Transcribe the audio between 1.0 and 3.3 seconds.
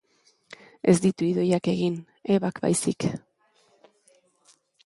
ditu Idoiak egin, Ebak baizik.